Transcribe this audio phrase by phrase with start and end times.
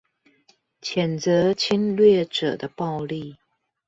[0.81, 3.37] 譴責侵略者的暴力